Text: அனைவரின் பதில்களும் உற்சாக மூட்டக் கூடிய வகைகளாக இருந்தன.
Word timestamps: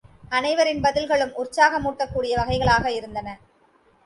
அனைவரின் 0.29 0.81
பதில்களும் 0.81 1.33
உற்சாக 1.33 1.79
மூட்டக் 1.79 2.13
கூடிய 2.13 2.37
வகைகளாக 2.37 2.91
இருந்தன. 2.91 3.37